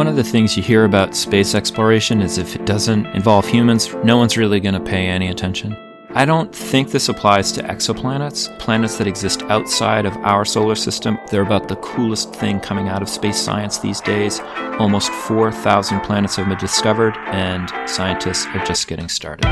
[0.00, 3.92] One of the things you hear about space exploration is if it doesn't involve humans,
[4.02, 5.76] no one's really going to pay any attention.
[6.14, 11.18] I don't think this applies to exoplanets, planets that exist outside of our solar system.
[11.30, 14.40] They're about the coolest thing coming out of space science these days.
[14.78, 19.44] Almost 4,000 planets have been discovered, and scientists are just getting started.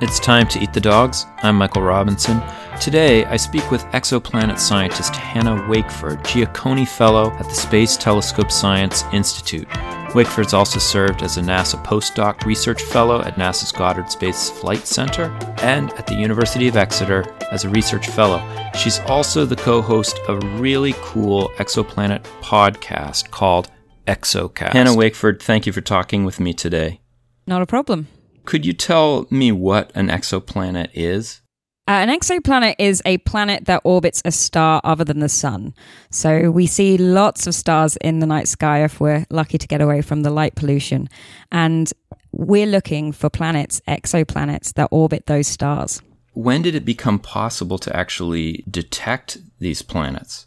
[0.00, 1.26] It's time to eat the dogs.
[1.42, 2.42] I'm Michael Robinson.
[2.82, 9.04] Today, I speak with exoplanet scientist Hannah Wakeford, Giacconi Fellow at the Space Telescope Science
[9.12, 9.68] Institute.
[10.14, 15.26] Wakeford's also served as a NASA postdoc research fellow at NASA's Goddard Space Flight Center
[15.58, 18.42] and at the University of Exeter as a research fellow.
[18.76, 23.70] She's also the co host of a really cool exoplanet podcast called
[24.08, 24.72] Exocast.
[24.72, 27.00] Hannah Wakeford, thank you for talking with me today.
[27.46, 28.08] Not a problem.
[28.44, 31.42] Could you tell me what an exoplanet is?
[31.88, 35.74] Uh, an exoplanet is a planet that orbits a star other than the sun.
[36.10, 39.80] So we see lots of stars in the night sky if we're lucky to get
[39.80, 41.08] away from the light pollution.
[41.50, 41.92] And
[42.30, 46.00] we're looking for planets, exoplanets, that orbit those stars.
[46.34, 50.46] When did it become possible to actually detect these planets?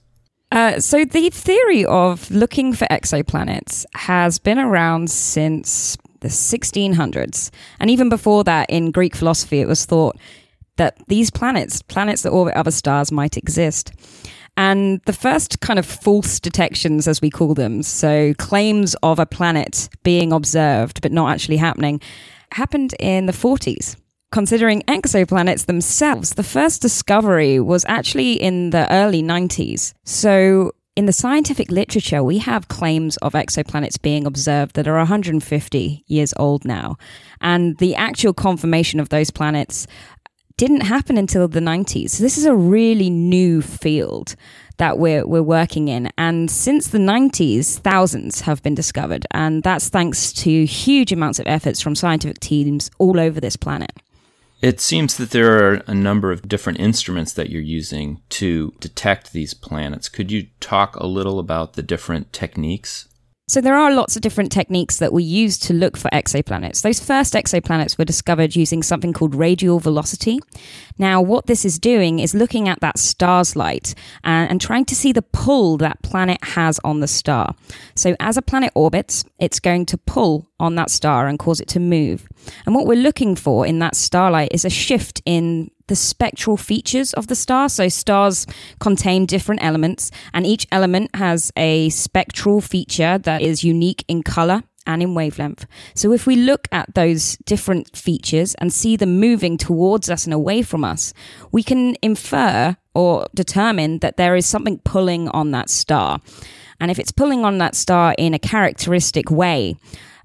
[0.54, 7.52] Uh, so the theory of looking for exoplanets has been around since the 1600s.
[7.80, 10.16] And even before that, in Greek philosophy, it was thought
[10.78, 13.92] that these planets, planets that orbit other stars, might exist.
[14.58, 19.26] And the first kind of false detections, as we call them, so claims of a
[19.26, 22.00] planet being observed but not actually happening,
[22.52, 23.98] happened in the 40s.
[24.32, 29.94] Considering exoplanets themselves, the first discovery was actually in the early 90s.
[30.04, 36.04] So, in the scientific literature, we have claims of exoplanets being observed that are 150
[36.08, 36.98] years old now.
[37.42, 39.88] And the actual confirmation of those planets
[40.58, 42.12] didn't happen until the 90s.
[42.12, 44.36] So this is a really new field
[44.78, 49.88] that we're we're working in and since the 90s thousands have been discovered and that's
[49.88, 53.94] thanks to huge amounts of efforts from scientific teams all over this planet.
[54.62, 59.32] It seems that there are a number of different instruments that you're using to detect
[59.32, 60.10] these planets.
[60.10, 63.08] Could you talk a little about the different techniques?
[63.48, 66.82] So there are lots of different techniques that we use to look for exoplanets.
[66.82, 70.40] Those first exoplanets were discovered using something called radial velocity.
[70.98, 74.96] Now, what this is doing is looking at that star's light and, and trying to
[74.96, 77.54] see the pull that planet has on the star.
[77.94, 81.68] So as a planet orbits, it's going to pull on that star and cause it
[81.68, 82.28] to move.
[82.66, 87.14] And what we're looking for in that starlight is a shift in the spectral features
[87.14, 87.70] of the star.
[87.70, 88.48] So, stars
[88.80, 94.64] contain different elements, and each element has a spectral feature that is unique in color
[94.88, 95.66] and in wavelength.
[95.94, 100.34] So, if we look at those different features and see them moving towards us and
[100.34, 101.14] away from us,
[101.52, 106.22] we can infer or determine that there is something pulling on that star.
[106.80, 109.78] And if it's pulling on that star in a characteristic way,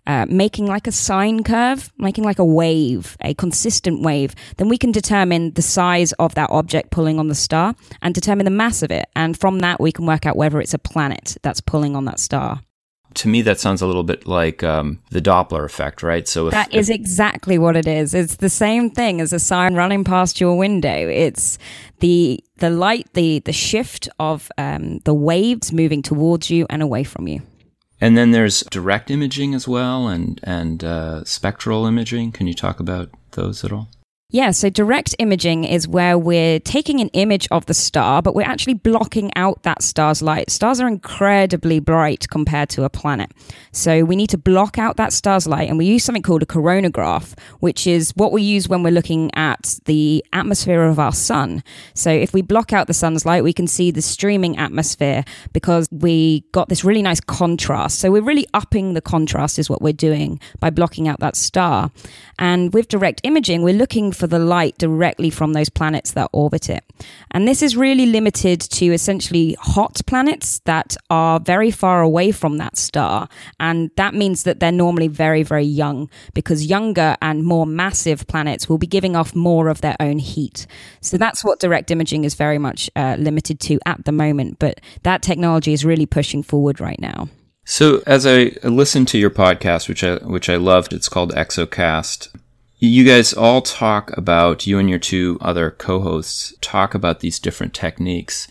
[0.06, 4.78] uh, making like a sine curve, making like a wave, a consistent wave, then we
[4.78, 8.83] can determine the size of that object pulling on the star and determine the mass
[8.83, 9.09] of it.
[9.15, 12.21] And from that, we can work out whether it's a planet that's pulling on that
[12.21, 12.61] star.
[13.15, 16.28] To me, that sounds a little bit like um, the Doppler effect, right?
[16.28, 18.15] So if, that is if- exactly what it is.
[18.15, 21.09] It's the same thing as a sign running past your window.
[21.09, 21.59] It's
[21.99, 27.03] the the light, the the shift of um, the waves moving towards you and away
[27.03, 27.43] from you.
[28.00, 32.33] And then there's direct imaging as well, and and uh, spectral imaging.
[32.33, 33.88] Can you talk about those at all?
[34.33, 38.47] Yeah, so direct imaging is where we're taking an image of the star, but we're
[38.47, 40.51] actually blocking out that star's light.
[40.51, 43.33] Stars are incredibly bright compared to a planet.
[43.73, 46.47] So we need to block out that star's light, and we use something called a
[46.47, 51.65] coronagraph, which is what we use when we're looking at the atmosphere of our sun.
[51.95, 55.89] So if we block out the sun's light, we can see the streaming atmosphere because
[55.91, 57.99] we got this really nice contrast.
[57.99, 61.91] So we're really upping the contrast, is what we're doing by blocking out that star.
[62.39, 66.69] And with direct imaging, we're looking for the light directly from those planets that orbit
[66.69, 66.84] it.
[67.31, 72.58] And this is really limited to essentially hot planets that are very far away from
[72.58, 73.28] that star.
[73.58, 78.69] And that means that they're normally very, very young because younger and more massive planets
[78.69, 80.66] will be giving off more of their own heat.
[81.00, 84.58] So that's what direct imaging is very much uh, limited to at the moment.
[84.58, 87.28] But that technology is really pushing forward right now.
[87.64, 92.28] So as I listened to your podcast, which I which I loved, it's called Exocast.
[92.82, 97.38] You guys all talk about, you and your two other co hosts talk about these
[97.38, 98.49] different techniques.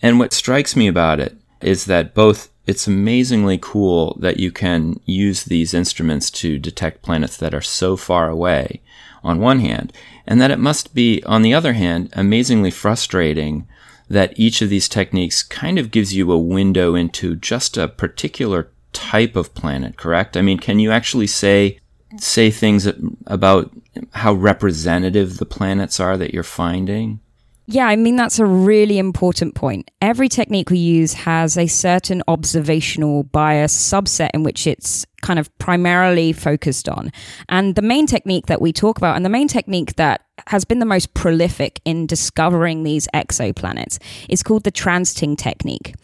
[0.00, 5.00] And what strikes me about it is that both it's amazingly cool that you can
[5.06, 8.80] use these instruments to detect planets that are so far away
[9.24, 9.92] on one hand,
[10.24, 13.66] and that it must be, on the other hand, amazingly frustrating
[14.08, 18.70] that each of these techniques kind of gives you a window into just a particular
[18.92, 20.36] type of planet, correct?
[20.36, 21.80] I mean, can you actually say
[22.18, 22.88] say things
[23.26, 23.70] about
[24.12, 27.20] how representative the planets are that you're finding?
[27.66, 29.90] Yeah, I mean, that's a really important point.
[30.02, 35.48] Every technique we use has a certain observational bias subset in which it's kind of
[35.58, 37.10] primarily focused on.
[37.48, 40.80] And the main technique that we talk about, and the main technique that has been
[40.80, 43.98] the most prolific in discovering these exoplanets
[44.28, 45.94] is called the transiting technique.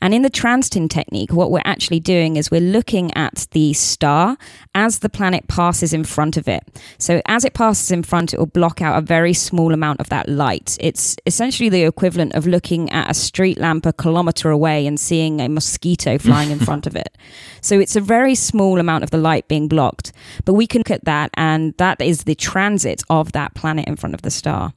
[0.00, 4.38] And in the transiting technique, what we're actually doing is we're looking at the star
[4.74, 6.62] as the planet passes in front of it.
[6.98, 10.08] So as it passes in front, it will block out a very small amount of
[10.08, 10.78] that light.
[10.80, 15.40] It's essentially the equivalent of looking at a street lamp a kilometer away and seeing
[15.40, 17.18] a mosquito flying in front of it.
[17.60, 20.12] So it's a very small amount of the light being blocked.
[20.44, 23.96] But we can look at that, and that is the transit of that planet in
[23.96, 24.72] front of the star.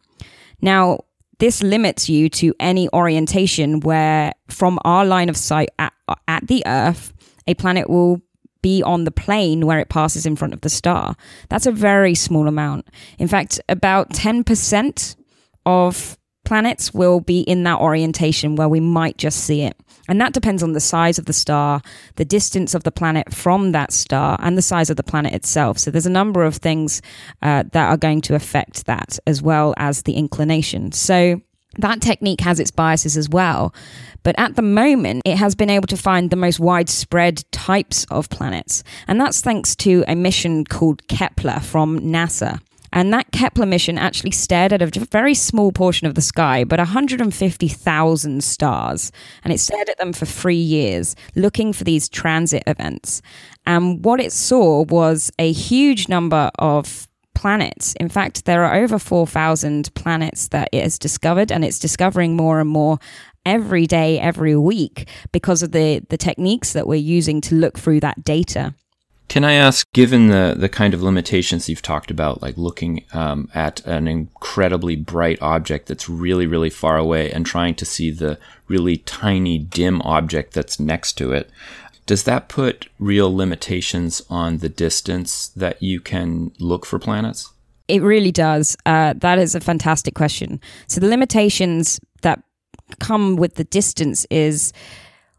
[0.62, 1.00] Now,
[1.40, 5.94] this limits you to any orientation where, from our line of sight at,
[6.28, 7.14] at the Earth,
[7.48, 8.22] a planet will
[8.62, 11.16] be on the plane where it passes in front of the star.
[11.50, 12.88] That's a very small amount.
[13.20, 15.16] In fact, about 10%
[15.66, 19.78] of planets will be in that orientation where we might just see it.
[20.08, 21.82] And that depends on the size of the star,
[22.16, 25.80] the distance of the planet from that star, and the size of the planet itself.
[25.80, 27.02] So there's a number of things
[27.42, 30.92] uh, that are going to affect that, as well as the inclination.
[30.92, 31.42] So
[31.78, 33.74] that technique has its biases as well.
[34.24, 38.30] But at the moment, it has been able to find the most widespread types of
[38.30, 38.84] planets.
[39.08, 42.60] And that's thanks to a mission called Kepler from NASA.
[42.94, 46.78] And that Kepler mission actually stared at a very small portion of the sky, but
[46.78, 49.12] 150,000 stars.
[49.44, 53.24] And it stared at them for three years, looking for these transit events.
[53.66, 57.94] And what it saw was a huge number of planets.
[58.00, 62.60] In fact, there are over 4,000 planets that it has discovered, and it's discovering more
[62.60, 63.00] and more
[63.44, 68.02] every day, every week, because of the, the techniques that we're using to look through
[68.02, 68.76] that data.
[69.34, 73.50] Can I ask, given the, the kind of limitations you've talked about, like looking um,
[73.56, 78.38] at an incredibly bright object that's really, really far away and trying to see the
[78.68, 81.50] really tiny, dim object that's next to it,
[82.06, 87.52] does that put real limitations on the distance that you can look for planets?
[87.88, 88.78] It really does.
[88.86, 90.62] Uh, that is a fantastic question.
[90.86, 92.44] So, the limitations that
[93.00, 94.74] come with the distance is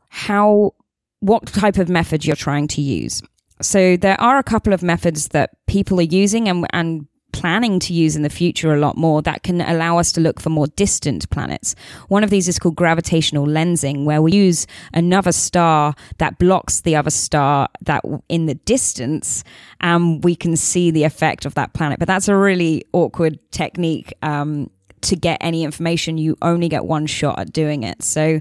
[0.08, 0.74] how,
[1.20, 3.22] what type of method you're trying to use.
[3.64, 7.92] So there are a couple of methods that people are using and, and planning to
[7.92, 10.68] use in the future a lot more that can allow us to look for more
[10.68, 11.74] distant planets.
[12.08, 16.94] One of these is called gravitational lensing, where we use another star that blocks the
[16.94, 19.42] other star that in the distance,
[19.80, 21.98] and we can see the effect of that planet.
[21.98, 24.70] But that's a really awkward technique um,
[25.00, 26.18] to get any information.
[26.18, 28.02] You only get one shot at doing it.
[28.02, 28.40] So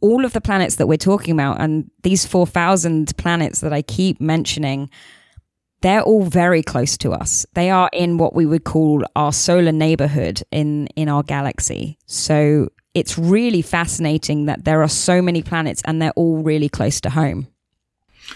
[0.00, 4.20] all of the planets that we're talking about and these 4,000 planets that I keep
[4.20, 4.90] mentioning,
[5.80, 7.46] they're all very close to us.
[7.54, 11.98] They are in what we would call our solar neighborhood in, in our galaxy.
[12.06, 17.00] So it's really fascinating that there are so many planets and they're all really close
[17.02, 17.48] to home.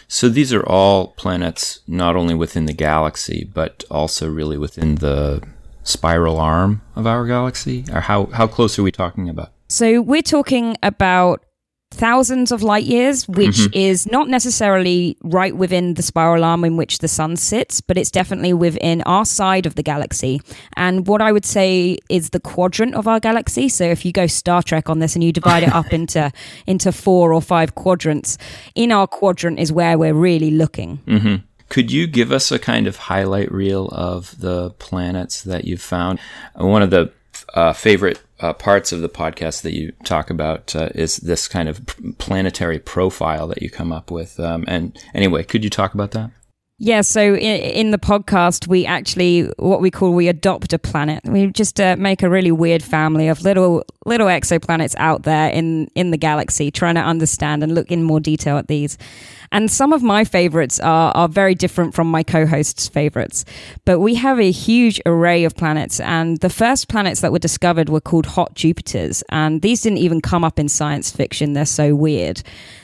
[0.08, 5.43] So these are all planets not only within the galaxy, but also really within the
[5.82, 7.85] spiral arm of our galaxy?
[7.93, 9.53] Or how, how close are we talking about?
[9.69, 11.44] So we're talking about
[11.93, 13.75] thousands of light years, which mm-hmm.
[13.75, 18.11] is not necessarily right within the spiral arm in which the sun sits, but it's
[18.11, 20.41] definitely within our side of the galaxy.
[20.77, 23.69] And what I would say is the quadrant of our galaxy.
[23.69, 26.32] So if you go Star Trek on this and you divide it up into
[26.67, 28.39] into four or five quadrants,
[28.75, 30.99] in our quadrant is where we're really looking.
[31.06, 31.37] Mm-hmm.
[31.69, 36.20] Could you give us a kind of highlight reel of the planets that you've found?
[36.55, 37.13] One of the
[37.55, 41.69] uh, favorite uh, parts of the podcast that you talk about uh, is this kind
[41.69, 41.84] of
[42.19, 44.39] planetary profile that you come up with.
[44.41, 46.31] Um, and anyway, could you talk about that?
[46.79, 51.22] Yeah, so in, in, the podcast, we actually what we call we adopt a planet.
[51.25, 55.87] We just uh, make a really weird family of little little exoplanets out there in
[55.94, 58.99] in the galaxy, trying to understand and look in more detail at these.
[59.53, 63.44] And some of my favorites are, are very different from my co host's favorites.
[63.85, 66.01] But we have a huge array of planets.
[66.01, 69.23] And the first planets that were discovered were called hot Jupiters.
[69.29, 71.53] And these didn't even come up in science fiction.
[71.53, 72.43] They're so weird.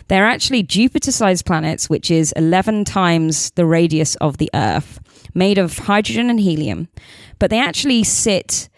[0.08, 5.00] They're actually Jupiter sized planets, which is 11 times the radius of the Earth,
[5.34, 6.88] made of hydrogen and helium.
[7.38, 8.68] But they actually sit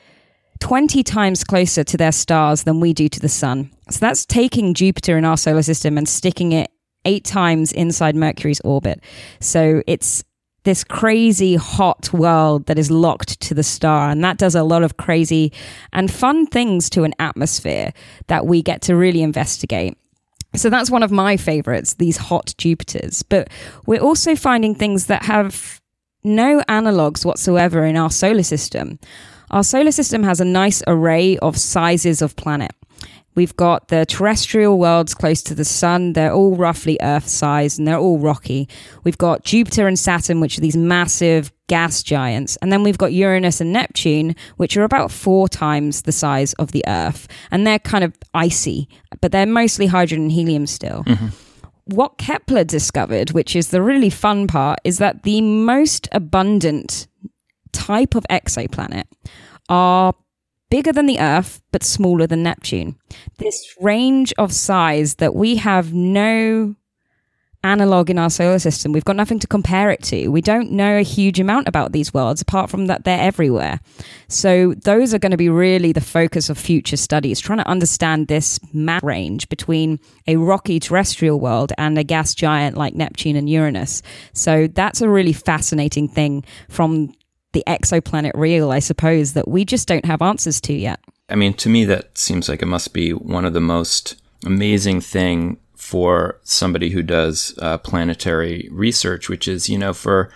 [0.61, 3.71] 20 times closer to their stars than we do to the sun.
[3.91, 6.71] So that's taking Jupiter in our solar system and sticking it
[7.04, 9.00] eight times inside Mercury's orbit.
[9.40, 10.25] So it's
[10.64, 14.11] this crazy hot world that is locked to the star.
[14.11, 15.52] And that does a lot of crazy
[15.92, 17.92] and fun things to an atmosphere
[18.26, 19.97] that we get to really investigate.
[20.54, 23.23] So that's one of my favorites, these hot Jupiters.
[23.23, 23.49] But
[23.87, 25.80] we're also finding things that have
[26.25, 28.99] no analogs whatsoever in our solar system.
[29.50, 32.73] Our solar system has a nice array of sizes of planet.
[33.35, 36.15] We've got the terrestrial worlds close to the sun.
[36.15, 38.69] They're all roughly Earth size and they're all rocky.
[39.05, 42.57] We've got Jupiter and Saturn, which are these massive gas giants.
[42.57, 46.73] And then we've got Uranus and Neptune, which are about four times the size of
[46.73, 47.29] the Earth.
[47.53, 48.89] And they're kind of icy,
[49.21, 51.05] but they're mostly hydrogen and helium still.
[51.05, 51.29] Mm-hmm.
[51.85, 57.07] What Kepler discovered, which is the really fun part, is that the most abundant
[57.73, 59.05] type of exoplanet
[59.69, 60.15] are
[60.71, 62.97] bigger than the Earth, but smaller than Neptune.
[63.39, 66.77] This range of size that we have no
[67.62, 68.93] analog in our solar system.
[68.93, 70.29] We've got nothing to compare it to.
[70.29, 73.81] We don't know a huge amount about these worlds apart from that they're everywhere.
[74.29, 78.29] So those are going to be really the focus of future studies, trying to understand
[78.29, 83.49] this map range between a rocky terrestrial world and a gas giant like Neptune and
[83.49, 84.03] Uranus.
[84.33, 87.12] So that's a really fascinating thing from
[87.52, 91.00] the exoplanet real, I suppose, that we just don't have answers to yet.
[91.28, 95.00] I mean, to me, that seems like it must be one of the most amazing
[95.00, 100.30] thing for somebody who does uh, planetary research, which is, you know, for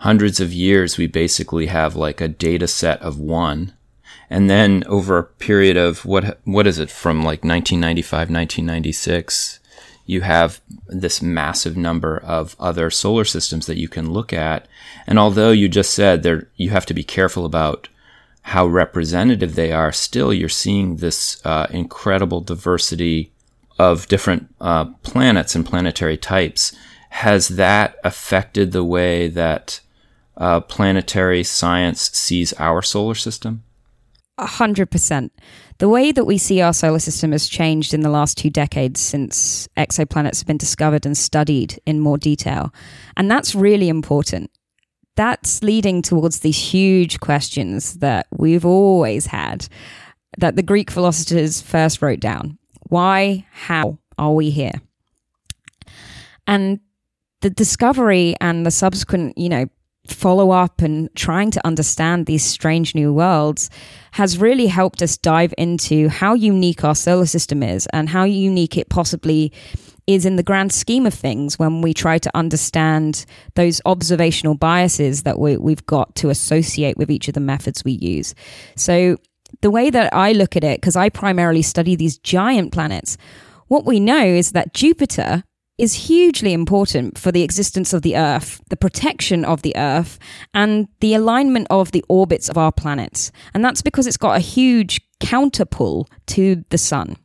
[0.00, 3.72] hundreds of years, we basically have like a data set of one.
[4.30, 9.60] And then over a period of what, what is it from like 1995, 1996,
[10.08, 14.66] you have this massive number of other solar systems that you can look at.
[15.06, 17.90] And although you just said there, you have to be careful about
[18.40, 23.32] how representative they are, still you're seeing this uh, incredible diversity
[23.78, 26.74] of different uh, planets and planetary types.
[27.10, 29.80] Has that affected the way that
[30.38, 33.62] uh, planetary science sees our solar system?
[34.38, 35.32] A hundred percent.
[35.78, 39.00] The way that we see our solar system has changed in the last two decades
[39.00, 42.74] since exoplanets have been discovered and studied in more detail.
[43.16, 44.50] And that's really important.
[45.14, 49.68] That's leading towards these huge questions that we've always had
[50.36, 52.58] that the Greek philosophers first wrote down.
[52.88, 54.80] Why, how are we here?
[56.46, 56.80] And
[57.40, 59.66] the discovery and the subsequent, you know,
[60.14, 63.70] follow up and trying to understand these strange new worlds
[64.12, 68.76] has really helped us dive into how unique our solar system is and how unique
[68.76, 69.52] it possibly
[70.08, 75.22] is in the grand scheme of things when we try to understand those observational biases
[75.22, 78.34] that we, we've got to associate with each of the methods we use.
[78.74, 79.18] So,
[79.60, 83.16] the way that I look at it, because I primarily study these giant planets,
[83.68, 85.44] what we know is that Jupiter
[85.78, 90.18] is hugely important for the existence of the Earth, the protection of the Earth,
[90.52, 93.30] and the alignment of the orbits of our planets.
[93.54, 97.16] And that's because it's got a huge counterpull to the Sun.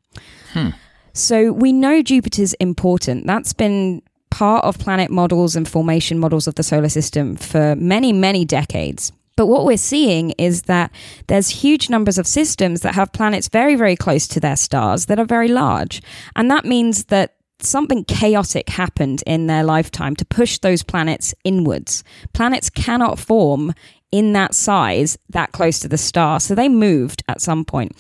[0.53, 0.69] Hmm.
[1.13, 3.27] So we know Jupiter's important.
[3.27, 8.12] That's been part of planet models and formation models of the solar system for many,
[8.13, 9.12] many decades.
[9.36, 10.91] But what we're seeing is that
[11.27, 15.19] there's huge numbers of systems that have planets very, very close to their stars that
[15.19, 16.01] are very large.
[16.36, 17.33] And that means that
[17.65, 22.03] something chaotic happened in their lifetime to push those planets inwards.
[22.34, 23.74] Planets cannot form
[24.12, 27.96] in that size that close to the star, so they moved at some point.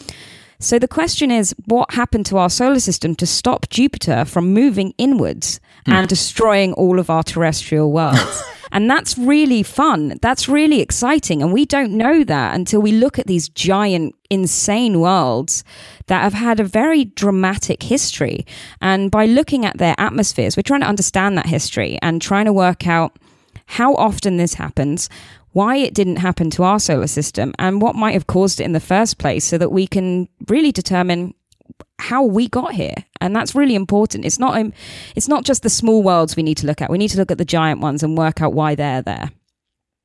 [0.59, 4.93] So the question is what happened to our solar system to stop Jupiter from moving
[4.97, 5.91] inwards hmm.
[5.91, 8.43] and destroying all of our terrestrial worlds?
[8.73, 10.17] And that's really fun.
[10.21, 11.43] That's really exciting.
[11.43, 15.63] And we don't know that until we look at these giant, insane worlds
[16.07, 18.47] that have had a very dramatic history.
[18.81, 22.53] And by looking at their atmospheres, we're trying to understand that history and trying to
[22.53, 23.15] work out
[23.67, 25.07] how often this happens,
[25.51, 28.73] why it didn't happen to our solar system, and what might have caused it in
[28.73, 31.35] the first place so that we can really determine
[31.99, 32.95] how we got here.
[33.21, 34.25] And that's really important.
[34.25, 34.73] It's not um,
[35.15, 36.89] it's not just the small worlds we need to look at.
[36.89, 39.31] We need to look at the giant ones and work out why they're there.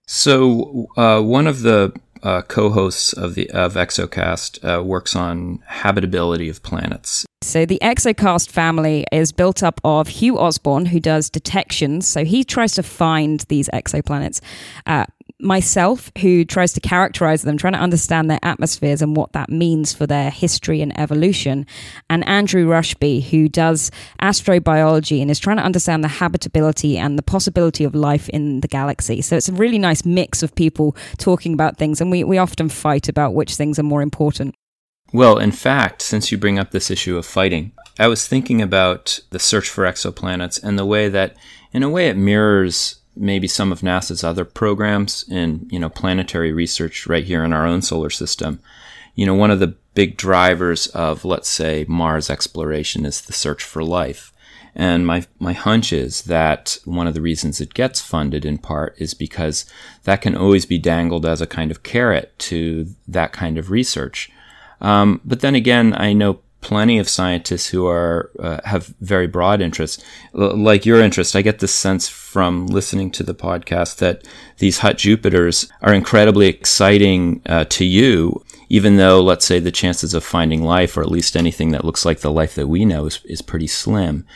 [0.07, 6.49] So uh, one of the uh, co-hosts of the of exocast uh, works on habitability
[6.49, 7.27] of planets.
[7.43, 12.07] So the exocast family is built up of Hugh Osborn who does detections.
[12.07, 14.41] So he tries to find these exoplanets
[14.87, 15.07] uh,
[15.41, 19.93] myself who tries to characterize them, trying to understand their atmospheres and what that means
[19.93, 21.67] for their history and evolution,
[22.11, 23.91] and Andrew Rushby, who does
[24.21, 28.69] astrobiology and is trying to understand the habitability and the possibility of life in the
[28.69, 29.23] galaxy.
[29.23, 32.69] So it's a really nice mix of people talking about things, and we, we often
[32.69, 34.55] fight about which things are more important.
[35.13, 39.21] Well, in fact, since you bring up this issue of fighting, I was thinking about
[39.31, 41.37] the search for exoplanets and the way that,
[41.73, 46.53] in a way, it mirrors maybe some of NASA's other programs in, you know, planetary
[46.53, 48.61] research right here in our own solar system.
[49.15, 53.65] You know, one of the big drivers of, let's say, Mars exploration is the search
[53.65, 54.33] for life.
[54.75, 58.95] And my, my hunch is that one of the reasons it gets funded in part
[58.99, 59.67] is because
[60.05, 64.31] that can always be dangled as a kind of carrot to that kind of research.
[64.81, 69.63] Um, but then again, I know plenty of scientists who are uh, have very broad
[69.63, 71.35] interests, L- like your interest.
[71.35, 74.23] I get this sense from listening to the podcast that
[74.59, 80.13] these hot Jupiters are incredibly exciting uh, to you, even though, let's say, the chances
[80.13, 83.07] of finding life, or at least anything that looks like the life that we know,
[83.07, 84.27] is, is pretty slim.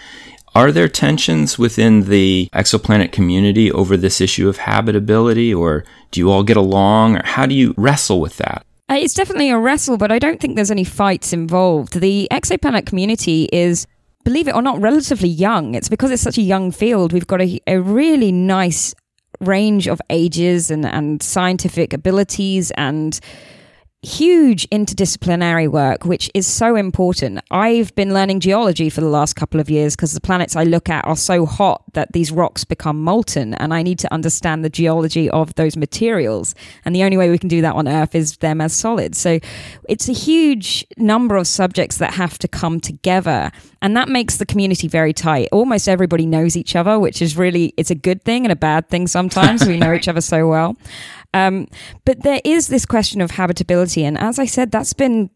[0.55, 6.31] Are there tensions within the exoplanet community over this issue of habitability, or do you
[6.31, 8.65] all get along, or how do you wrestle with that?
[8.91, 12.01] Uh, it's definitely a wrestle, but I don't think there's any fights involved.
[12.01, 13.87] The exoplanet community is,
[14.25, 15.75] believe it or not, relatively young.
[15.75, 17.13] It's because it's such a young field.
[17.13, 18.95] We've got a, a really nice
[19.41, 23.19] range of ages and, and scientific abilities and
[24.03, 27.41] huge interdisciplinary work, which is so important.
[27.53, 30.89] I've been learning geology for the last couple of years because the planets I look
[30.89, 34.71] at are so hot that these rocks become molten, and I need to understand the
[34.71, 36.57] geology of those materials.
[36.85, 39.19] And the only way we can do that on Earth is them as solids.
[39.19, 39.39] So
[39.89, 44.47] it's a huge number of subjects that have to come together, and that makes the
[44.47, 45.49] community very tight.
[45.53, 48.89] Almost everybody knows each other, which is really it's a good thing and a bad
[48.89, 49.65] thing sometimes.
[49.65, 50.77] we know each other so well.
[51.35, 51.69] Um,
[52.05, 55.31] but there is this question of habitability, and as I said, that's been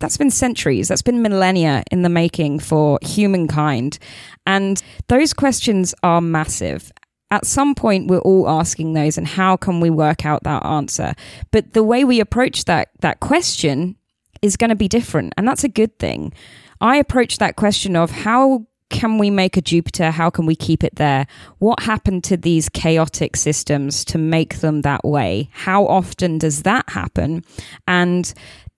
[0.00, 3.98] that's been centuries, that's been millennia in the making for humankind,
[4.46, 6.92] and those questions are massive.
[7.30, 11.14] At some point, we're all asking those, and how can we work out that answer?
[11.50, 13.96] But the way we approach that that question
[14.42, 16.32] is going to be different, and that's a good thing.
[16.80, 20.12] I approach that question of how can we make a Jupiter?
[20.12, 21.26] How can we keep it there?
[21.58, 25.48] What happened to these chaotic systems to make them that way?
[25.52, 27.42] How often does that happen?
[27.88, 28.32] And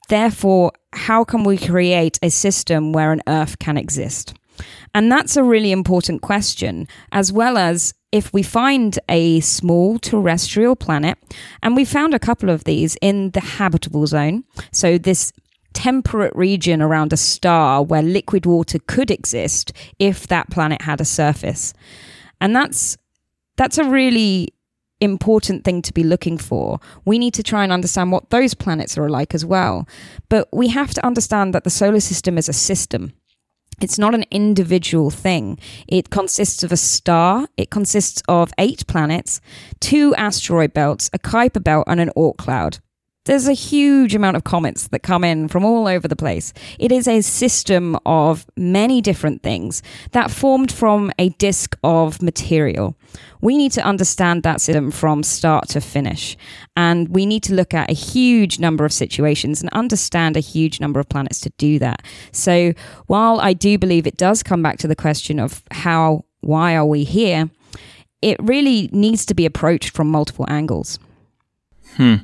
[0.08, 4.34] therefore, how can we create a system where an Earth can exist?
[4.94, 10.76] And that's a really important question, as well as if we find a small terrestrial
[10.76, 11.18] planet,
[11.60, 14.44] and we found a couple of these in the habitable zone.
[14.70, 15.32] So, this
[15.74, 21.04] temperate region around a star where liquid water could exist if that planet had a
[21.04, 21.74] surface.
[22.40, 22.96] And that's
[23.56, 24.54] that's a really
[25.00, 26.80] important thing to be looking for.
[27.04, 29.86] We need to try and understand what those planets are like as well.
[30.28, 33.12] But we have to understand that the solar system is a system.
[33.80, 35.58] It's not an individual thing.
[35.88, 37.48] It consists of a star.
[37.56, 39.40] It consists of eight planets,
[39.80, 42.78] two asteroid belts, a Kuiper belt, and an Oort cloud
[43.24, 46.52] there's a huge amount of comments that come in from all over the place.
[46.78, 49.82] It is a system of many different things
[50.12, 52.96] that formed from a disk of material.
[53.40, 56.36] We need to understand that system from start to finish.
[56.76, 60.80] And we need to look at a huge number of situations and understand a huge
[60.80, 62.02] number of planets to do that.
[62.32, 62.72] So
[63.06, 66.86] while I do believe it does come back to the question of how, why are
[66.86, 67.48] we here?
[68.20, 70.98] It really needs to be approached from multiple angles.
[71.96, 72.14] Hmm.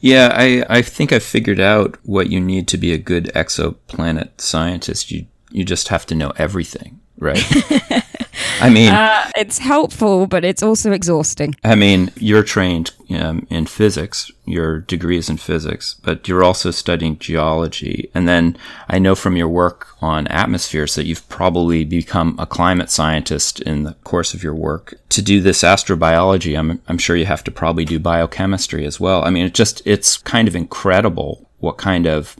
[0.00, 4.40] Yeah, I, I think I figured out what you need to be a good exoplanet
[4.40, 5.10] scientist.
[5.10, 7.42] You you just have to know everything, right?
[8.60, 11.54] I mean, uh, it's helpful, but it's also exhausting.
[11.62, 16.70] I mean, you're trained um, in physics, your degree is in physics, but you're also
[16.70, 18.10] studying geology.
[18.14, 18.56] And then
[18.88, 23.84] I know from your work on atmospheres that you've probably become a climate scientist in
[23.84, 24.94] the course of your work.
[25.10, 29.24] To do this astrobiology, I'm, I'm sure you have to probably do biochemistry as well.
[29.24, 32.36] I mean, it just, it's kind of incredible what kind of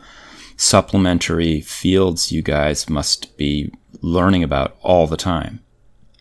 [0.56, 5.60] supplementary fields you guys must be learning about all the time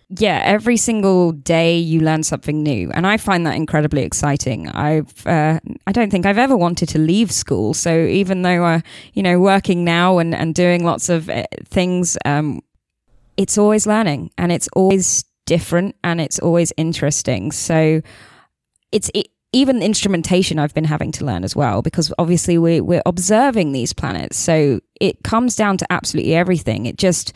[0.09, 4.69] yeah, every single day you learn something new, and I find that incredibly exciting.
[4.69, 8.75] I've uh, I don't think I've ever wanted to leave school, so even though I,
[8.75, 8.79] uh,
[9.13, 12.61] you know, working now and and doing lots of uh, things, um,
[13.35, 17.51] it's always learning, and it's always different, and it's always interesting.
[17.51, 18.01] So
[18.91, 23.01] it's it, even instrumentation I've been having to learn as well because obviously we, we're
[23.05, 24.37] observing these planets.
[24.37, 26.85] So it comes down to absolutely everything.
[26.87, 27.31] It just,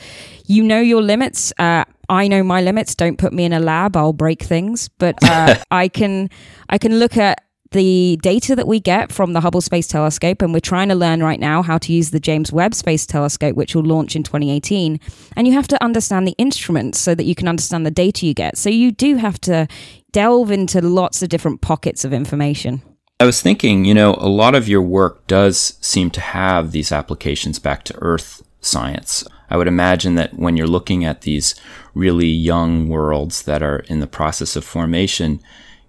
[0.45, 1.53] you know your limits.
[1.57, 2.95] Uh, I know my limits.
[2.95, 3.95] Don't put me in a lab.
[3.95, 4.89] I'll break things.
[4.89, 6.29] But uh, I can,
[6.69, 10.53] I can look at the data that we get from the Hubble Space Telescope, and
[10.53, 13.75] we're trying to learn right now how to use the James Webb Space Telescope, which
[13.75, 14.99] will launch in 2018.
[15.35, 18.33] And you have to understand the instruments so that you can understand the data you
[18.33, 18.57] get.
[18.57, 19.67] So you do have to
[20.11, 22.81] delve into lots of different pockets of information.
[23.19, 26.91] I was thinking, you know, a lot of your work does seem to have these
[26.91, 29.25] applications back to Earth science.
[29.49, 31.55] I would imagine that when you're looking at these
[31.93, 35.41] really young worlds that are in the process of formation,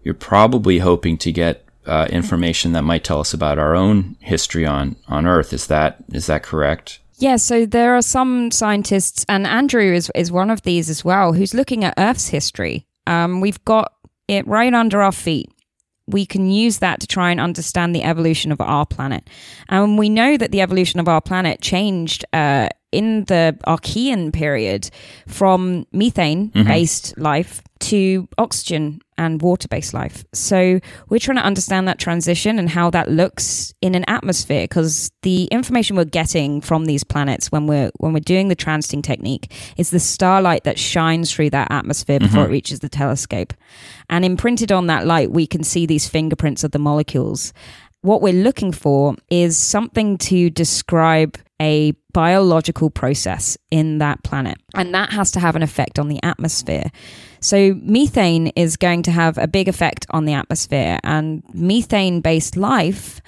[0.03, 4.65] you're probably hoping to get uh, information that might tell us about our own history
[4.65, 5.53] on, on Earth.
[5.53, 7.01] Is that is that correct?
[7.19, 11.35] Yeah, so there are some scientists, and Andrew is, is one of these as well,
[11.35, 12.87] who's looking at Earth's history.
[13.07, 13.93] Um, we've got
[14.27, 15.53] it right under our feet.
[16.11, 19.29] We can use that to try and understand the evolution of our planet.
[19.69, 24.91] And we know that the evolution of our planet changed uh, in the Archean period
[25.27, 27.23] from methane based mm-hmm.
[27.23, 30.25] life to oxygen and water based life.
[30.33, 35.11] So we're trying to understand that transition and how that looks in an atmosphere because
[35.23, 39.53] the information we're getting from these planets when we're when we're doing the transiting technique
[39.77, 42.51] is the starlight that shines through that atmosphere before mm-hmm.
[42.51, 43.53] it reaches the telescope.
[44.09, 47.53] And imprinted on that light we can see these fingerprints of the molecules
[48.03, 54.59] what we're looking for is something to describe a biological process in that planet.
[54.75, 56.91] And that has to have an effect on the atmosphere.
[57.41, 62.57] So, methane is going to have a big effect on the atmosphere, and methane based
[62.57, 63.21] life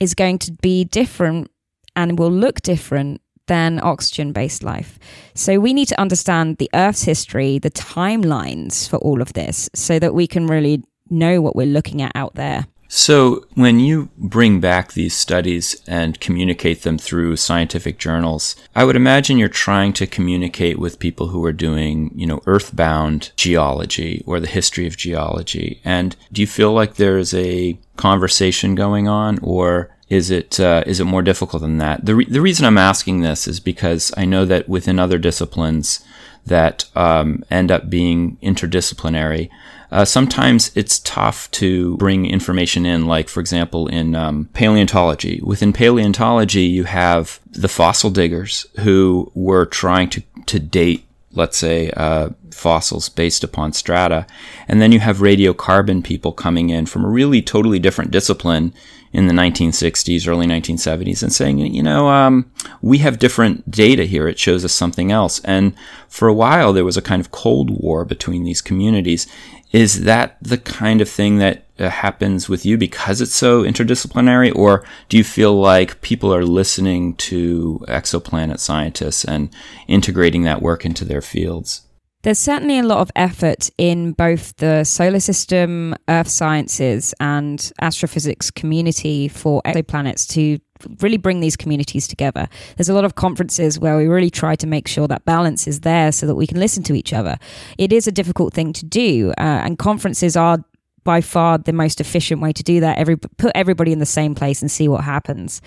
[0.00, 1.50] is going to be different
[1.96, 4.98] and will look different than oxygen based life.
[5.34, 9.98] So, we need to understand the Earth's history, the timelines for all of this, so
[9.98, 12.66] that we can really know what we're looking at out there.
[12.90, 18.96] So, when you bring back these studies and communicate them through scientific journals, I would
[18.96, 24.40] imagine you're trying to communicate with people who are doing, you know, earthbound geology or
[24.40, 25.82] the history of geology.
[25.84, 30.98] And do you feel like there's a conversation going on or is it uh, is
[30.98, 32.06] it more difficult than that?
[32.06, 36.02] The, re- the reason I'm asking this is because I know that within other disciplines
[36.46, 39.50] that um, end up being interdisciplinary,
[39.90, 45.40] uh, sometimes it's tough to bring information in, like, for example, in um, paleontology.
[45.42, 51.90] Within paleontology, you have the fossil diggers who were trying to, to date, let's say,
[51.92, 54.26] uh, fossils based upon strata.
[54.66, 58.74] And then you have radiocarbon people coming in from a really totally different discipline
[59.12, 62.50] in the 1960s, early 1970s, and saying, you know, um,
[62.82, 64.28] we have different data here.
[64.28, 65.40] It shows us something else.
[65.44, 65.74] And
[66.08, 69.26] for a while, there was a kind of cold war between these communities.
[69.72, 74.54] Is that the kind of thing that uh, happens with you because it's so interdisciplinary,
[74.54, 79.50] or do you feel like people are listening to exoplanet scientists and
[79.86, 81.82] integrating that work into their fields?
[82.22, 88.50] There's certainly a lot of effort in both the solar system, earth sciences, and astrophysics
[88.50, 90.58] community for exoplanets to
[91.00, 92.48] really bring these communities together.
[92.76, 95.80] There's a lot of conferences where we really try to make sure that balance is
[95.80, 97.38] there so that we can listen to each other.
[97.76, 100.64] It is a difficult thing to do, uh, and conferences are
[101.04, 102.98] by far the most efficient way to do that.
[102.98, 105.62] Every put everybody in the same place and see what happens.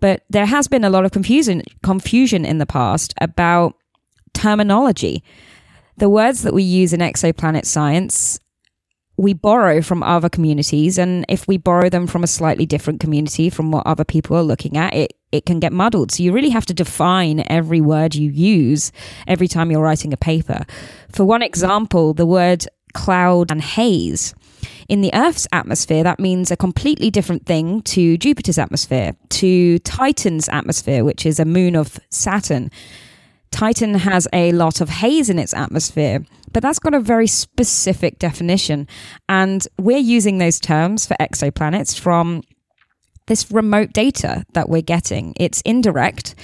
[0.00, 3.74] But there has been a lot of confusion confusion in the past about
[4.32, 5.22] terminology.
[5.96, 8.40] The words that we use in exoplanet science
[9.16, 13.48] we borrow from other communities and if we borrow them from a slightly different community
[13.48, 16.12] from what other people are looking at it it can get muddled.
[16.12, 18.92] So you really have to define every word you use
[19.26, 20.64] every time you're writing a paper.
[21.10, 24.34] For one example the word cloud and haze.
[24.88, 30.48] In the Earth's atmosphere, that means a completely different thing to Jupiter's atmosphere, to Titan's
[30.48, 32.70] atmosphere, which is a moon of Saturn.
[33.50, 38.18] Titan has a lot of haze in its atmosphere, but that's got a very specific
[38.18, 38.88] definition.
[39.28, 42.42] And we're using those terms for exoplanets from
[43.26, 45.34] this remote data that we're getting.
[45.38, 46.34] It's indirect.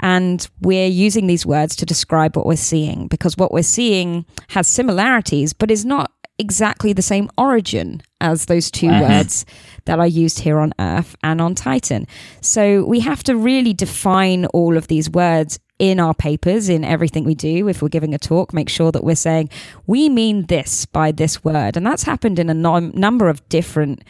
[0.00, 4.66] And we're using these words to describe what we're seeing because what we're seeing has
[4.66, 9.02] similarities, but is not exactly the same origin as those 2 uh-huh.
[9.02, 9.46] words
[9.84, 12.08] that are used here on Earth and on Titan.
[12.40, 17.24] So we have to really define all of these words in our papers, in everything
[17.24, 19.50] we do, if we're giving a talk, make sure that we're saying,
[19.86, 21.76] we mean this by this word.
[21.76, 24.04] And that's happened in a number of different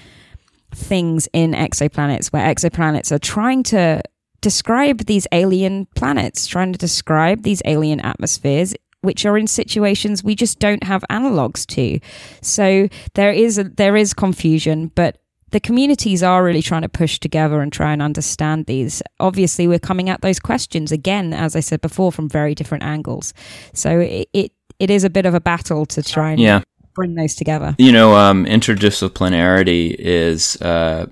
[0.72, 4.02] things in exoplanets, where exoplanets are trying to
[4.40, 10.34] describe these alien planets, trying to describe these alien atmospheres which are in situations we
[10.34, 12.00] just don't have analogs to.
[12.40, 15.18] So there is a, there is confusion, but
[15.54, 19.00] the communities are really trying to push together and try and understand these.
[19.20, 23.32] Obviously, we're coming at those questions again, as I said before, from very different angles.
[23.72, 26.62] So it it, it is a bit of a battle to try and yeah.
[26.96, 27.76] bring those together.
[27.78, 31.06] You know, um, interdisciplinarity is, uh,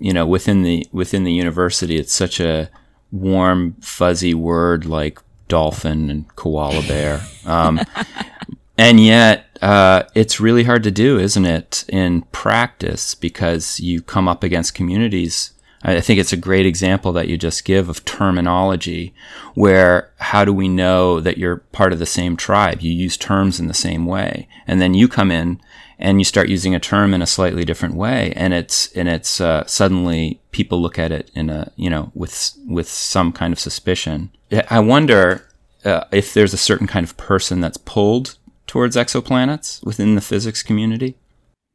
[0.00, 2.68] you know, within the within the university, it's such a
[3.12, 7.20] warm, fuzzy word like dolphin and koala bear.
[7.46, 7.78] Um,
[8.78, 14.28] and yet, uh, it's really hard to do, isn't it, in practice, because you come
[14.28, 19.14] up against communities I think it's a great example that you just give of terminology
[19.54, 22.80] where how do we know that you're part of the same tribe?
[22.80, 24.48] You use terms in the same way.
[24.66, 25.60] And then you come in
[25.98, 28.32] and you start using a term in a slightly different way.
[28.34, 32.56] And it's, and it's, uh, suddenly people look at it in a, you know, with,
[32.66, 34.30] with some kind of suspicion.
[34.68, 35.46] I wonder
[35.84, 38.36] uh, if there's a certain kind of person that's pulled
[38.68, 41.16] towards exoplanets within the physics community.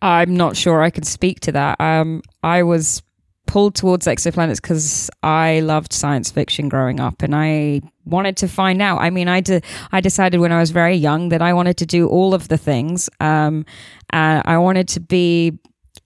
[0.02, 1.80] I'm not sure I can speak to that.
[1.82, 3.02] Um, I was
[3.46, 8.82] pulled towards exoplanets because I loved science fiction growing up and I wanted to find
[8.82, 9.02] out.
[9.02, 11.86] I mean, I, de- I decided when I was very young that I wanted to
[11.86, 13.10] do all of the things.
[13.20, 13.66] Um,
[14.12, 15.60] uh, I wanted to be,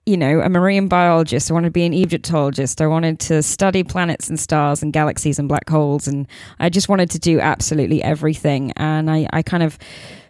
[0.07, 1.51] you know, a marine biologist.
[1.51, 2.81] I wanted to be an Egyptologist.
[2.81, 6.07] I wanted to study planets and stars and galaxies and black holes.
[6.07, 6.27] And
[6.59, 8.71] I just wanted to do absolutely everything.
[8.77, 9.77] And I, I kind of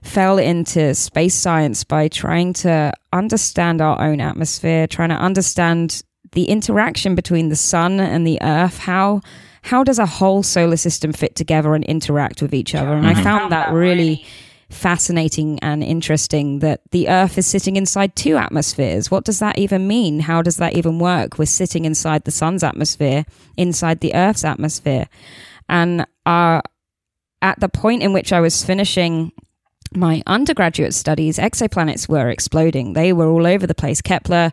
[0.02, 6.46] fell into space science by trying to understand our own atmosphere, trying to understand the
[6.46, 9.22] interaction between the sun and the earth how
[9.62, 13.18] how does a whole solar system fit together and interact with each other and mm-hmm.
[13.18, 14.26] i found that really
[14.70, 19.10] fascinating and interesting that the earth is sitting inside two atmospheres.
[19.10, 20.20] What does that even mean?
[20.20, 21.38] How does that even work?
[21.38, 23.26] We're sitting inside the sun's atmosphere
[23.56, 25.08] inside the earth's atmosphere.
[25.70, 26.62] And uh,
[27.42, 29.32] at the point in which i was finishing
[29.94, 32.94] my undergraduate studies exoplanets were exploding.
[32.94, 34.02] They were all over the place.
[34.02, 34.52] Kepler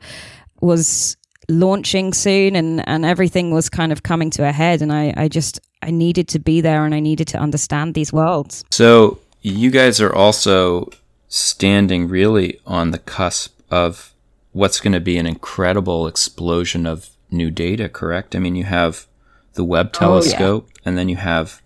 [0.60, 1.16] was
[1.48, 5.28] launching soon and and everything was kind of coming to a head and I, I
[5.28, 8.64] just I needed to be there and I needed to understand these worlds.
[8.70, 10.88] So you guys are also
[11.28, 14.14] standing really on the cusp of
[14.52, 18.34] what's going to be an incredible explosion of new data, correct?
[18.34, 19.06] I mean, you have
[19.52, 20.82] the Webb telescope oh, yeah.
[20.86, 21.60] and then you have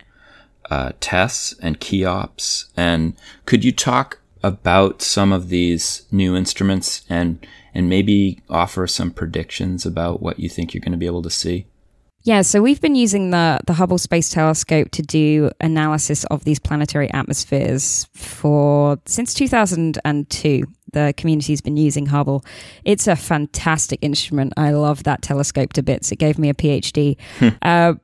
[0.68, 2.66] uh, TESS and CHEOPS.
[2.76, 3.14] And
[3.46, 9.86] could you talk about some of these new instruments and and maybe offer some predictions
[9.86, 11.66] about what you think you're going to be able to see?
[12.28, 16.58] Yeah, so we've been using the the Hubble Space Telescope to do analysis of these
[16.58, 20.64] planetary atmospheres for since 2002.
[20.92, 22.44] The community's been using Hubble.
[22.84, 24.52] It's a fantastic instrument.
[24.58, 26.12] I love that telescope to bits.
[26.12, 27.16] It gave me a PhD.
[27.38, 27.48] Hmm.
[27.62, 27.94] uh,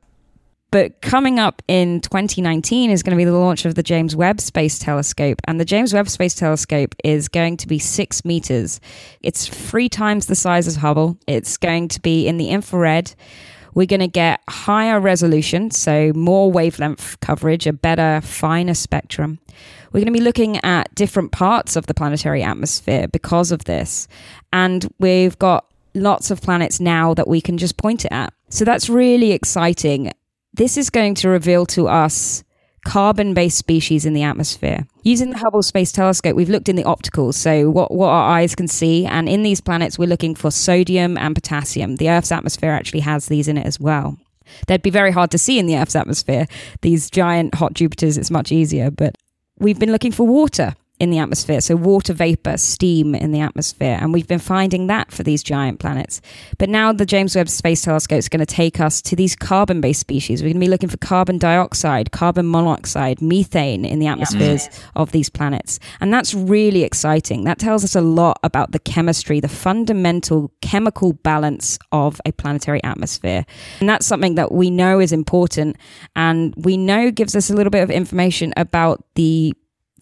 [0.70, 4.40] but coming up in 2019 is going to be the launch of the James Webb
[4.40, 5.40] Space Telescope.
[5.46, 8.80] And the James Webb Space Telescope is going to be six meters.
[9.20, 11.18] It's three times the size of Hubble.
[11.28, 13.14] It's going to be in the infrared.
[13.74, 19.38] We're going to get higher resolution, so more wavelength coverage, a better, finer spectrum.
[19.92, 24.08] We're going to be looking at different parts of the planetary atmosphere because of this.
[24.52, 28.32] And we've got lots of planets now that we can just point it at.
[28.48, 30.12] So that's really exciting
[30.54, 32.44] this is going to reveal to us
[32.84, 34.86] carbon based species in the atmosphere.
[35.06, 38.54] Using the Hubble Space Telescope, we've looked in the optical, so what, what our eyes
[38.54, 39.04] can see.
[39.04, 41.96] And in these planets, we're looking for sodium and potassium.
[41.96, 44.16] The Earth's atmosphere actually has these in it as well.
[44.66, 46.46] They'd be very hard to see in the Earth's atmosphere.
[46.80, 48.90] These giant hot Jupiters, it's much easier.
[48.90, 49.18] But
[49.58, 51.60] we've been looking for water in the atmosphere.
[51.60, 53.98] So, water vapor, steam in the atmosphere.
[54.00, 56.20] And we've been finding that for these giant planets.
[56.58, 59.80] But now the James Webb Space Telescope is going to take us to these carbon
[59.80, 60.42] based species.
[60.42, 64.78] We're going to be looking for carbon dioxide, carbon monoxide, methane in the atmospheres yeah.
[64.94, 65.80] of these planets.
[66.00, 67.44] And that's really exciting.
[67.44, 72.82] That tells us a lot about the chemistry, the fundamental chemical balance of a planetary
[72.84, 73.44] atmosphere.
[73.80, 75.76] And that's something that we know is important
[76.14, 79.54] and we know gives us a little bit of information about the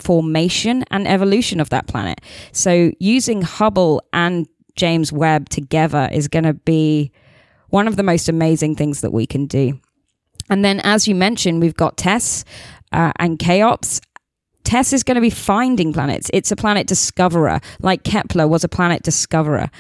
[0.03, 2.21] formation and evolution of that planet.
[2.53, 7.13] So using Hubble and James Webb together is going to be
[7.69, 9.79] one of the most amazing things that we can do.
[10.51, 12.45] And then, as you mentioned, we've got TESS
[12.93, 14.01] uh, and CHEOPS
[14.65, 16.31] TESS is going to be finding planets.
[16.33, 19.71] It's a planet discoverer, like Kepler was a planet discoverer.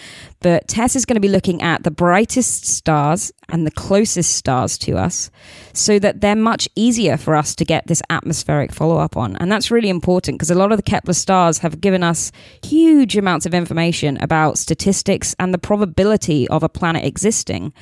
[0.41, 4.77] But TESS is going to be looking at the brightest stars and the closest stars
[4.79, 5.31] to us
[5.73, 9.37] so that they're much easier for us to get this atmospheric follow up on.
[9.37, 12.33] And that's really important because a lot of the Kepler stars have given us
[12.65, 17.73] huge amounts of information about statistics and the probability of a planet existing.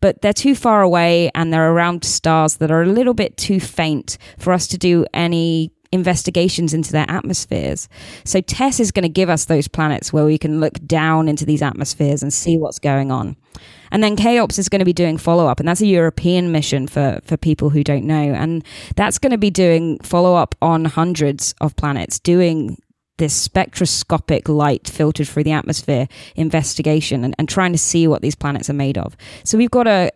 [0.00, 3.58] But they're too far away and they're around stars that are a little bit too
[3.58, 7.88] faint for us to do any investigations into their atmospheres.
[8.24, 11.46] So TESS is going to give us those planets where we can look down into
[11.46, 13.36] these atmospheres and see what's going on.
[13.90, 16.88] And then CHEOPS is going to be doing follow up, and that's a European mission
[16.88, 18.34] for, for people who don't know.
[18.34, 18.64] And
[18.96, 22.76] that's going to be doing follow up on hundreds of planets, doing
[23.18, 28.34] this spectroscopic light filtered through the atmosphere investigation and, and trying to see what these
[28.34, 29.16] planets are made of.
[29.44, 30.10] So we've got a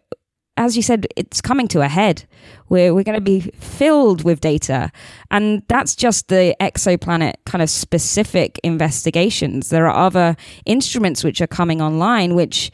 [0.58, 2.24] as you said, it's coming to a head.
[2.68, 4.90] We're, we're going to be filled with data.
[5.30, 9.70] And that's just the exoplanet kind of specific investigations.
[9.70, 12.72] There are other instruments which are coming online, which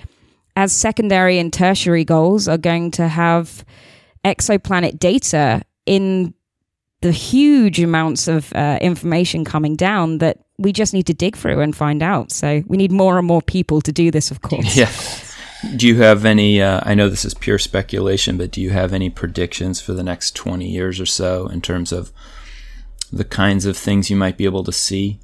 [0.57, 3.65] as secondary and tertiary goals are going to have
[4.25, 6.33] exoplanet data in
[7.03, 11.61] the huge amounts of uh, information coming down that we just need to dig through
[11.61, 12.33] and find out.
[12.33, 14.75] So we need more and more people to do this, of course.
[14.77, 14.91] Yeah.
[15.77, 16.63] Do you have any?
[16.63, 20.03] Uh, I know this is pure speculation, but do you have any predictions for the
[20.03, 22.13] next 20 years or so in terms of
[23.13, 25.21] the kinds of things you might be able to see?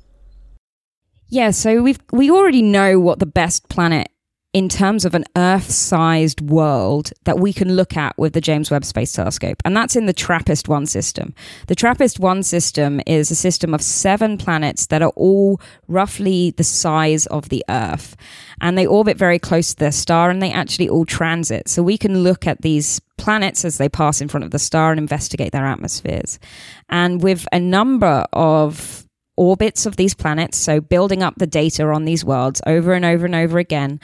[1.29, 4.09] Yeah, so we've we already know what the best planet
[4.53, 8.71] in terms of an Earth sized world that we can look at with the James
[8.71, 9.63] Webb Space Telescope.
[9.65, 11.35] And that's in the TRAPPIST 1 system.
[11.69, 16.65] The TRAPPIST 1 system is a system of seven planets that are all roughly the
[16.65, 18.17] size of the Earth.
[18.61, 21.69] And they orbit very close to their star and they actually all transit.
[21.69, 24.91] So we can look at these planets as they pass in front of the star
[24.91, 26.41] and investigate their atmospheres.
[26.89, 32.05] And with a number of orbits of these planets, so building up the data on
[32.05, 34.01] these worlds over and over and over again,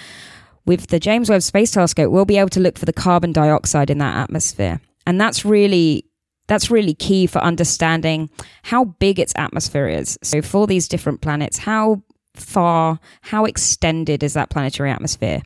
[0.66, 3.90] with the James Webb Space Telescope, we'll be able to look for the carbon dioxide
[3.90, 4.80] in that atmosphere.
[5.06, 6.04] And that's really
[6.48, 8.30] that's really key for understanding
[8.62, 10.18] how big its atmosphere is.
[10.22, 12.02] So for these different planets, how
[12.34, 15.42] far, how extended is that planetary atmosphere?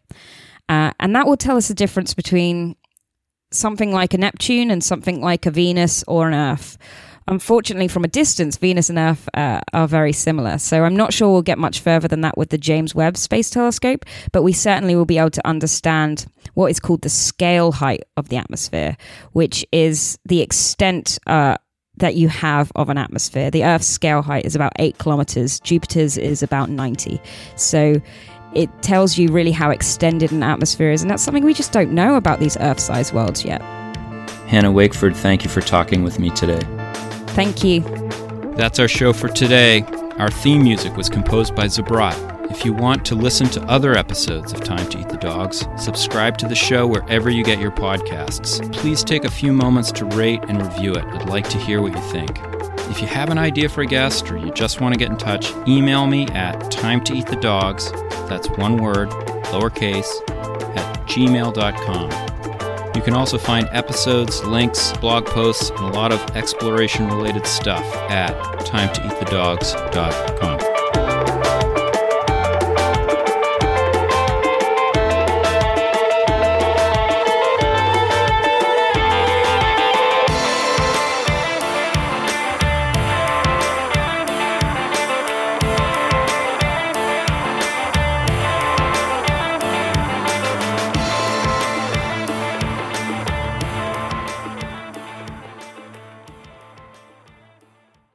[0.69, 2.77] Uh, and that will tell us the difference between
[3.51, 6.77] something like a Neptune and something like a Venus or an Earth
[7.31, 10.59] unfortunately, from a distance, Venus and Earth uh, are very similar.
[10.59, 13.49] So I'm not sure we'll get much further than that with the James Webb Space
[13.49, 18.03] Telescope, but we certainly will be able to understand what is called the scale height
[18.16, 18.97] of the atmosphere,
[19.33, 21.19] which is the extent.
[21.27, 21.57] Uh,
[21.97, 23.51] that you have of an atmosphere.
[23.51, 27.21] The Earth's scale height is about eight kilometers, Jupiter's is about 90.
[27.57, 28.01] So
[28.55, 31.93] it tells you really how extended an atmosphere is, and that's something we just don't
[31.93, 33.61] know about these Earth sized worlds yet.
[34.47, 36.80] Hannah Wakeford, thank you for talking with me today.
[37.35, 37.81] Thank you.
[38.57, 39.83] That's our show for today.
[40.19, 42.51] Our theme music was composed by Zabrat.
[42.51, 46.37] If you want to listen to other episodes of Time to Eat the Dogs, subscribe
[46.38, 48.61] to the show wherever you get your podcasts.
[48.73, 51.05] Please take a few moments to rate and review it.
[51.05, 52.40] I'd like to hear what you think.
[52.90, 55.16] If you have an idea for a guest or you just want to get in
[55.16, 57.93] touch, email me at time to eat the dogs,
[58.29, 59.11] that's one word,
[59.53, 60.11] lowercase,
[60.77, 62.30] at gmail.com.
[62.94, 67.85] You can also find episodes, links, blog posts, and a lot of exploration related stuff
[68.11, 68.35] at
[68.66, 70.60] timetoeatthedogs.com.